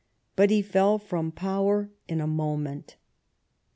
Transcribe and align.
But 0.35 0.49
he 0.49 0.63
fell 0.63 0.97
from 0.97 1.31
power 1.31 1.91
in 2.07 2.21
a 2.21 2.25
moment. 2.25 2.95